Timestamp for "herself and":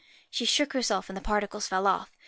0.73-1.15